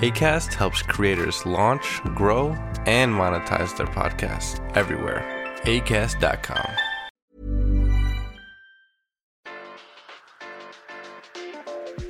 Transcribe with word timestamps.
ACAST 0.00 0.54
helps 0.54 0.82
creators 0.82 1.44
launch, 1.44 2.00
grow, 2.14 2.56
and 2.86 3.12
monetize 3.12 3.76
their 3.76 3.86
podcasts 3.86 4.58
everywhere. 4.74 5.22
ACAST.com. 5.64 6.64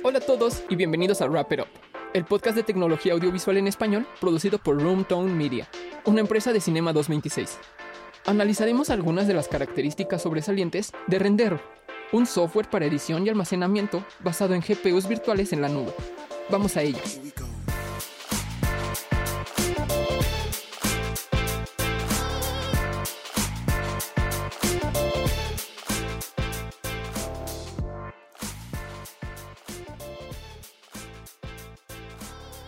Hola 0.03 0.19
a 0.19 0.21
todos 0.21 0.63
y 0.69 0.77
bienvenidos 0.77 1.21
a 1.21 1.27
Wrap 1.27 1.51
It 1.51 1.59
Up, 1.59 1.67
el 2.13 2.23
podcast 2.23 2.55
de 2.55 2.63
tecnología 2.63 3.11
audiovisual 3.11 3.57
en 3.57 3.67
español 3.67 4.07
producido 4.21 4.57
por 4.57 4.81
Roomtone 4.81 5.29
Media, 5.29 5.67
una 6.05 6.21
empresa 6.21 6.53
de 6.53 6.61
Cinema 6.61 6.93
226. 6.93 7.59
Analizaremos 8.25 8.89
algunas 8.89 9.27
de 9.27 9.33
las 9.33 9.49
características 9.49 10.21
sobresalientes 10.21 10.93
de 11.07 11.19
Rendero, 11.19 11.59
un 12.13 12.25
software 12.25 12.69
para 12.69 12.85
edición 12.85 13.27
y 13.27 13.29
almacenamiento 13.29 14.05
basado 14.21 14.53
en 14.53 14.61
GPUs 14.61 15.09
virtuales 15.09 15.51
en 15.51 15.61
la 15.61 15.67
nube. 15.67 15.93
Vamos 16.49 16.77
a 16.77 16.83
ellas. 16.83 17.19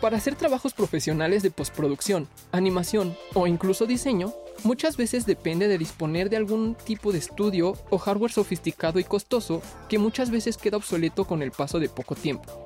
Para 0.04 0.18
hacer 0.18 0.36
trabajos 0.36 0.74
profesionales 0.74 1.44
de 1.44 1.50
postproducción, 1.50 2.28
animación 2.52 3.16
o 3.36 3.48
incluso 3.48 3.86
diseño, 3.86 4.34
muchas 4.66 4.98
veces 4.98 5.26
depende 5.26 5.70
de 5.70 5.78
disponer 5.78 6.30
de 6.30 6.36
algún 6.36 6.76
tipo 6.76 7.14
de 7.14 7.20
estudio 7.20 7.78
o 7.90 7.98
hardware 7.98 8.34
sofisticado 8.34 9.00
y 9.00 9.06
costoso 9.06 9.62
que 9.88 10.00
muchas 10.00 10.30
veces 10.30 10.58
queda 10.58 10.76
obsoleto 10.76 11.24
con 11.24 11.42
el 11.42 11.52
paso 11.52 11.80
de 11.80 11.88
poco 11.88 12.16
tiempo. 12.16 12.66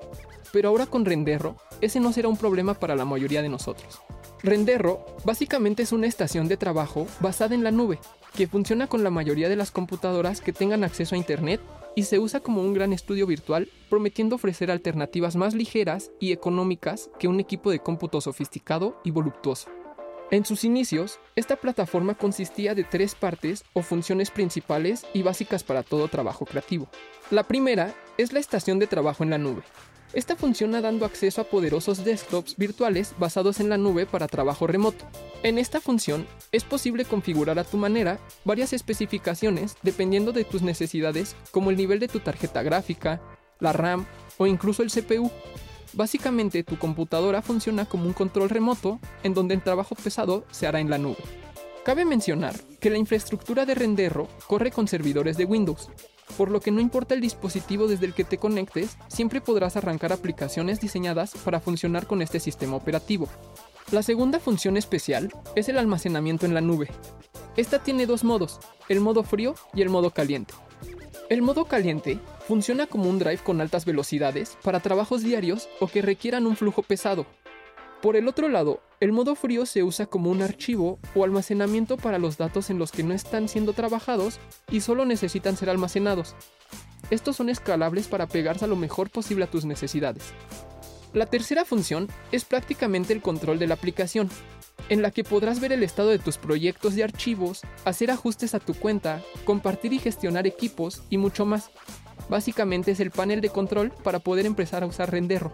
Pero 0.51 0.69
ahora 0.69 0.87
con 0.87 1.05
Renderro, 1.05 1.57
ese 1.79 1.99
no 1.99 2.11
será 2.11 2.27
un 2.27 2.37
problema 2.37 2.73
para 2.73 2.95
la 2.95 3.05
mayoría 3.05 3.43
de 3.43 3.49
nosotros. 3.49 4.01
Renderro 4.41 5.05
básicamente 5.23 5.83
es 5.83 5.91
una 5.91 6.07
estación 6.07 6.47
de 6.47 6.57
trabajo 6.57 7.05
basada 7.19 7.53
en 7.53 7.63
la 7.63 7.69
nube, 7.69 7.99
que 8.35 8.47
funciona 8.47 8.87
con 8.87 9.03
la 9.03 9.11
mayoría 9.11 9.47
de 9.47 9.55
las 9.55 9.69
computadoras 9.69 10.41
que 10.41 10.53
tengan 10.53 10.83
acceso 10.83 11.13
a 11.13 11.19
Internet 11.19 11.61
y 11.97 12.03
se 12.03 12.19
usa 12.19 12.41
como 12.41 12.61
un 12.61 12.75
gran 12.75 12.93
estudio 12.93 13.25
virtual, 13.25 13.69
prometiendo 13.89 14.35
ofrecer 14.35 14.69
alternativas 14.69 15.35
más 15.35 15.55
ligeras 15.55 16.11
y 16.19 16.31
económicas 16.31 17.09
que 17.17 17.27
un 17.27 17.39
equipo 17.39 17.71
de 17.71 17.79
cómputo 17.79 18.21
sofisticado 18.21 19.01
y 19.03 19.09
voluptuoso. 19.09 19.71
En 20.29 20.45
sus 20.45 20.63
inicios, 20.63 21.19
esta 21.35 21.55
plataforma 21.55 22.13
consistía 22.13 22.75
de 22.75 22.83
tres 22.83 23.15
partes 23.15 23.65
o 23.73 23.81
funciones 23.81 24.29
principales 24.29 25.07
y 25.11 25.23
básicas 25.23 25.63
para 25.63 25.81
todo 25.81 26.07
trabajo 26.07 26.45
creativo. 26.45 26.87
La 27.31 27.47
primera 27.47 27.95
es 28.19 28.31
la 28.31 28.39
estación 28.41 28.77
de 28.77 28.85
trabajo 28.85 29.23
en 29.23 29.31
la 29.31 29.39
nube, 29.39 29.63
esta 30.13 30.35
funciona 30.35 30.81
dando 30.81 31.05
acceso 31.05 31.41
a 31.41 31.43
poderosos 31.43 32.05
desktops 32.05 32.55
virtuales 32.55 33.13
basados 33.19 33.59
en 33.59 33.69
la 33.69 33.77
nube 33.77 34.05
para 34.05 34.27
trabajo 34.27 34.65
remoto. 34.65 35.05
En 35.43 35.57
esta 35.57 35.81
función 35.81 36.25
es 36.51 36.63
posible 36.63 37.05
configurar 37.05 37.59
a 37.59 37.65
tu 37.65 37.77
manera 37.77 38.19
varias 38.45 38.73
especificaciones 38.73 39.75
dependiendo 39.83 40.31
de 40.31 40.45
tus 40.45 40.61
necesidades 40.61 41.35
como 41.51 41.71
el 41.71 41.77
nivel 41.77 41.99
de 41.99 42.07
tu 42.07 42.19
tarjeta 42.19 42.63
gráfica, 42.63 43.21
la 43.59 43.73
RAM 43.73 44.05
o 44.37 44.47
incluso 44.47 44.81
el 44.81 44.91
CPU. 44.91 45.29
Básicamente 45.93 46.63
tu 46.63 46.77
computadora 46.77 47.41
funciona 47.41 47.85
como 47.85 48.05
un 48.05 48.13
control 48.13 48.49
remoto 48.49 48.99
en 49.23 49.33
donde 49.33 49.55
el 49.55 49.63
trabajo 49.63 49.95
pesado 49.95 50.45
se 50.51 50.67
hará 50.67 50.79
en 50.79 50.89
la 50.89 50.97
nube. 50.97 51.17
Cabe 51.83 52.05
mencionar 52.05 52.55
que 52.79 52.89
la 52.89 52.97
infraestructura 52.97 53.65
de 53.65 53.75
Renderro 53.75 54.27
corre 54.47 54.71
con 54.71 54.87
servidores 54.87 55.37
de 55.37 55.45
Windows, 55.45 55.89
por 56.35 56.51
lo 56.51 56.59
que 56.59 56.71
no 56.71 56.81
importa 56.81 57.13
el 57.13 57.21
dispositivo 57.21 57.87
desde 57.87 58.05
el 58.05 58.13
que 58.13 58.23
te 58.23 58.37
conectes, 58.37 58.97
siempre 59.07 59.41
podrás 59.41 59.77
arrancar 59.77 60.11
aplicaciones 60.11 60.79
diseñadas 60.79 61.33
para 61.43 61.59
funcionar 61.59 62.07
con 62.07 62.21
este 62.21 62.39
sistema 62.39 62.75
operativo. 62.75 63.27
La 63.91 64.03
segunda 64.03 64.39
función 64.39 64.75
especial 64.75 65.31
es 65.55 65.69
el 65.69 65.77
almacenamiento 65.77 66.45
en 66.45 66.53
la 66.53 66.61
nube. 66.61 66.89
Esta 67.55 67.79
tiene 67.79 68.05
dos 68.05 68.23
modos, 68.23 68.59
el 68.89 68.99
modo 68.99 69.23
frío 69.23 69.55
y 69.73 69.81
el 69.81 69.89
modo 69.89 70.11
caliente. 70.11 70.53
El 71.29 71.41
modo 71.41 71.65
caliente 71.65 72.19
funciona 72.47 72.87
como 72.87 73.09
un 73.09 73.19
drive 73.19 73.39
con 73.39 73.59
altas 73.59 73.85
velocidades 73.85 74.57
para 74.63 74.79
trabajos 74.79 75.23
diarios 75.23 75.67
o 75.79 75.87
que 75.87 76.01
requieran 76.01 76.47
un 76.47 76.55
flujo 76.55 76.83
pesado. 76.83 77.25
Por 78.07 78.15
el 78.15 78.29
otro 78.29 78.47
lado, 78.47 78.79
el 79.01 79.11
modo 79.11 79.35
frío 79.35 79.65
se 79.65 79.83
usa 79.83 80.05
como 80.05 80.29
un 80.29 80.41
archivo 80.41 80.97
o 81.13 81.25
almacenamiento 81.25 81.97
para 81.97 82.19
los 82.19 82.37
datos 82.37 82.69
en 82.69 82.79
los 82.79 82.93
que 82.93 83.03
no 83.03 83.13
están 83.13 83.49
siendo 83.49 83.73
trabajados 83.73 84.39
y 84.71 84.79
solo 84.79 85.03
necesitan 85.03 85.57
ser 85.57 85.69
almacenados. 85.69 86.33
Estos 87.09 87.35
son 87.35 87.49
escalables 87.49 88.07
para 88.07 88.25
pegarse 88.25 88.63
a 88.63 88.69
lo 88.69 88.77
mejor 88.77 89.09
posible 89.09 89.43
a 89.43 89.51
tus 89.51 89.65
necesidades. 89.65 90.23
La 91.11 91.25
tercera 91.25 91.65
función 91.65 92.07
es 92.31 92.45
prácticamente 92.45 93.11
el 93.11 93.21
control 93.21 93.59
de 93.59 93.67
la 93.67 93.73
aplicación, 93.73 94.29
en 94.87 95.01
la 95.01 95.11
que 95.11 95.25
podrás 95.25 95.59
ver 95.59 95.73
el 95.73 95.83
estado 95.83 96.07
de 96.07 96.19
tus 96.19 96.37
proyectos 96.37 96.95
y 96.95 97.01
archivos, 97.01 97.63
hacer 97.83 98.09
ajustes 98.09 98.55
a 98.55 98.61
tu 98.61 98.73
cuenta, 98.73 99.21
compartir 99.43 99.91
y 99.91 99.99
gestionar 99.99 100.47
equipos 100.47 101.03
y 101.09 101.17
mucho 101.17 101.45
más. 101.45 101.71
Básicamente 102.29 102.91
es 102.91 103.01
el 103.01 103.11
panel 103.11 103.41
de 103.41 103.49
control 103.49 103.91
para 104.01 104.19
poder 104.19 104.45
empezar 104.45 104.81
a 104.81 104.87
usar 104.87 105.11
Renderro. 105.11 105.51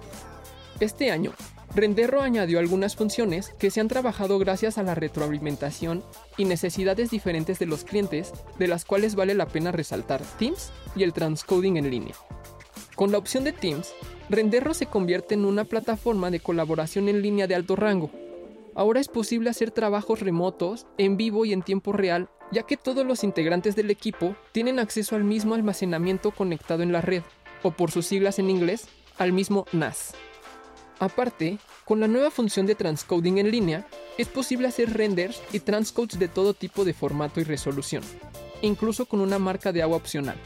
Este 0.80 1.10
año, 1.10 1.34
Renderro 1.76 2.22
añadió 2.22 2.60
algunas 2.60 2.96
funciones 2.96 3.50
que 3.58 3.72
se 3.72 3.82
han 3.82 3.88
trabajado 3.88 4.38
gracias 4.38 4.78
a 4.78 4.84
la 4.84 4.94
retroalimentación 4.94 6.04
y 6.38 6.46
necesidades 6.46 7.10
diferentes 7.10 7.58
de 7.58 7.66
los 7.66 7.84
clientes, 7.84 8.32
de 8.60 8.68
las 8.68 8.86
cuales 8.86 9.16
vale 9.16 9.34
la 9.34 9.48
pena 9.48 9.72
resaltar 9.72 10.22
Teams 10.38 10.72
y 10.96 11.02
el 11.02 11.14
transcoding 11.14 11.78
en 11.78 11.90
línea. 11.90 12.16
Con 12.96 13.12
la 13.12 13.18
opción 13.18 13.44
de 13.44 13.54
Teams, 13.54 13.92
Renderro 14.30 14.76
se 14.76 14.86
convierte 14.86 15.34
en 15.34 15.46
una 15.46 15.66
plataforma 15.66 16.30
de 16.30 16.40
colaboración 16.40 17.10
en 17.10 17.24
línea 17.24 17.48
de 17.48 17.56
alto 17.56 17.76
rango. 17.76 18.12
Ahora 18.76 19.00
es 19.00 19.08
posible 19.08 19.50
hacer 19.50 19.72
trabajos 19.72 20.20
remotos, 20.20 20.86
en 21.00 21.18
vivo 21.18 21.44
y 21.44 21.54
en 21.54 21.64
tiempo 21.64 21.92
real, 21.92 22.30
ya 22.52 22.64
que 22.64 22.78
todos 22.78 23.04
los 23.04 23.24
integrantes 23.24 23.76
del 23.76 23.90
equipo 23.90 24.36
tienen 24.52 24.78
acceso 24.78 25.16
al 25.16 25.24
mismo 25.24 25.56
almacenamiento 25.56 26.30
conectado 26.30 26.84
en 26.84 26.92
la 26.92 27.02
red, 27.02 27.24
o 27.64 27.72
por 27.72 27.90
sus 27.90 28.06
siglas 28.06 28.38
en 28.38 28.52
inglés, 28.52 28.88
al 29.18 29.34
mismo 29.34 29.66
NAS. 29.74 30.14
Aparte, 31.00 31.58
con 31.86 32.00
la 32.00 32.08
nueva 32.08 32.32
función 32.32 32.66
de 32.66 32.76
transcoding 32.76 33.38
en 33.38 33.52
línea, 33.52 33.88
es 34.18 34.28
posible 34.28 34.68
hacer 34.68 34.94
renders 34.94 35.42
y 35.52 35.60
transcodes 35.60 36.20
de 36.20 36.28
todo 36.28 36.54
tipo 36.54 36.86
de 36.86 36.94
formato 36.94 37.42
y 37.42 37.44
resolución, 37.44 38.04
incluso 38.62 39.06
con 39.06 39.20
una 39.20 39.40
marca 39.40 39.72
de 39.72 39.82
agua 39.82 39.98
opcional. 39.98 40.38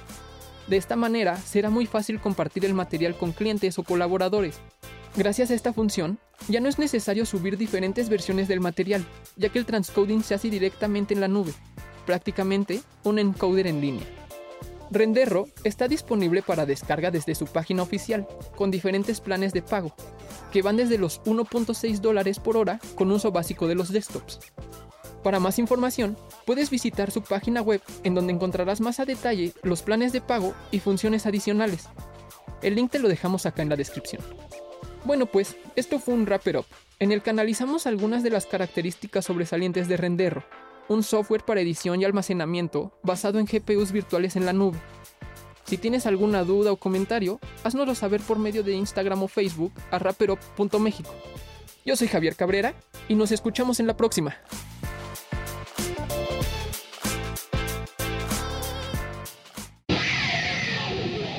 De 0.68 0.78
esta 0.78 0.96
manera, 0.96 1.38
será 1.38 1.69
muy 1.69 1.85
fácil 1.85 2.19
compartir 2.19 2.66
el 2.66 2.74
material 2.74 3.18
con 3.18 3.31
clientes 3.31 3.78
o 3.80 3.84
colaboradores. 3.84 4.59
Gracias 5.16 5.50
a 5.52 5.53
esta 5.53 5.74
función, 5.74 6.19
ya 6.47 6.59
no 6.59 6.69
es 6.69 6.78
necesario 6.78 7.25
subir 7.25 7.58
diferentes 7.58 8.09
versiones 8.09 8.47
del 8.47 8.59
material, 8.59 9.06
ya 9.35 9.50
que 9.50 9.59
el 9.59 9.66
transcoding 9.66 10.24
se 10.24 10.35
hace 10.35 10.50
directamente 10.50 11.14
en 11.14 11.22
la 11.22 11.28
nube, 11.28 11.53
prácticamente 12.05 12.82
un 13.03 13.20
encoder 13.20 13.67
en 13.67 13.82
línea. 13.82 14.27
Renderro 14.89 15.47
está 15.63 15.87
disponible 15.87 16.41
para 16.41 16.66
descarga 16.66 17.11
desde 17.11 17.35
su 17.35 17.45
página 17.45 17.84
oficial, 17.84 18.28
con 18.55 18.72
diferentes 18.72 19.19
planes 19.19 19.53
de 19.53 19.61
pago, 19.61 19.93
que 20.51 20.61
van 20.61 20.78
desde 20.78 20.97
los 20.97 21.22
1.6 21.23 21.99
dólares 21.99 22.39
por 22.39 22.57
hora 22.57 22.79
con 22.95 23.11
uso 23.11 23.31
básico 23.31 23.67
de 23.67 23.75
los 23.75 23.91
desktops. 23.91 24.39
Para 25.23 25.39
más 25.39 25.59
información, 25.59 26.16
puedes 26.45 26.69
visitar 26.69 27.11
su 27.11 27.22
página 27.22 27.61
web 27.61 27.81
en 28.03 28.16
donde 28.16 28.31
encontrarás 28.31 28.79
más 28.79 28.99
a 28.99 29.05
detalle 29.05 29.53
los 29.61 29.81
planes 29.81 30.13
de 30.13 30.22
pago 30.22 30.53
y 30.72 30.79
funciones 30.79 31.25
adicionales. 31.25 31.90
El 32.61 32.75
link 32.75 32.91
te 32.91 32.99
lo 32.99 33.09
dejamos 33.09 33.45
acá 33.45 33.61
en 33.61 33.69
la 33.69 33.75
descripción. 33.75 34.22
Bueno 35.03 35.25
pues, 35.25 35.57
esto 35.75 35.99
fue 35.99 36.13
un 36.13 36.25
Wrapper 36.25 36.57
Up, 36.57 36.66
en 36.99 37.11
el 37.11 37.22
que 37.22 37.29
analizamos 37.29 37.87
algunas 37.87 38.23
de 38.23 38.29
las 38.29 38.45
características 38.45 39.25
sobresalientes 39.25 39.87
de 39.87 39.97
Renderro, 39.97 40.43
un 40.89 41.03
software 41.03 41.43
para 41.43 41.61
edición 41.61 42.01
y 42.01 42.05
almacenamiento 42.05 42.91
basado 43.03 43.39
en 43.39 43.45
GPUs 43.45 43.91
virtuales 43.91 44.35
en 44.35 44.45
la 44.45 44.53
nube. 44.53 44.78
Si 45.66 45.78
tienes 45.78 46.05
alguna 46.05 46.43
duda 46.43 46.72
o 46.72 46.78
comentario, 46.78 47.39
haznoslo 47.63 47.93
saber 47.95 48.22
por 48.22 48.39
medio 48.39 48.63
de 48.63 48.73
Instagram 48.73 49.23
o 49.23 49.28
Facebook 49.28 49.73
a 49.91 49.99
rapperop.mexico. 49.99 51.13
Yo 51.85 51.95
soy 51.95 52.07
Javier 52.07 52.35
Cabrera 52.35 52.73
y 53.07 53.16
nos 53.16 53.31
escuchamos 53.31 53.79
en 53.79 53.87
la 53.87 53.97
próxima. 53.97 54.35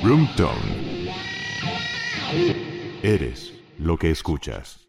Roomtone. 0.03 1.13
Eres 3.03 3.53
lo 3.77 3.97
que 3.97 4.11
escuchas. 4.11 4.88